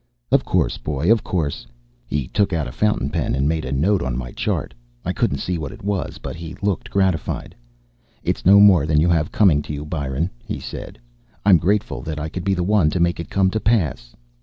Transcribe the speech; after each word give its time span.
"Of 0.31 0.43
course, 0.43 0.79
boy. 0.79 1.11
Of 1.11 1.23
course." 1.23 1.67
He 2.07 2.27
took 2.27 2.53
out 2.53 2.67
a 2.67 2.71
fountain 2.71 3.11
pen 3.11 3.35
and 3.35 3.47
made 3.47 3.65
a 3.65 3.71
note 3.71 4.01
on 4.01 4.17
my 4.17 4.31
chart; 4.31 4.73
I 5.05 5.13
couldn't 5.13 5.37
see 5.37 5.59
what 5.59 5.71
it 5.71 5.83
was, 5.83 6.17
but 6.17 6.35
he 6.35 6.55
looked 6.63 6.89
gratified. 6.89 7.53
"It's 8.23 8.43
no 8.43 8.59
more 8.59 8.87
than 8.87 8.99
you 8.99 9.09
have 9.09 9.31
coming 9.31 9.61
to 9.61 9.71
you, 9.73 9.85
Byron," 9.85 10.31
he 10.43 10.59
said. 10.59 10.97
"I'm 11.45 11.59
grateful 11.59 12.01
that 12.01 12.19
I 12.19 12.29
could 12.29 12.43
be 12.43 12.55
the 12.55 12.63
one 12.63 12.89
to 12.89 12.99
make 12.99 13.19
it 13.19 13.29
come 13.29 13.51
to 13.51 13.59
pass." 13.59 14.15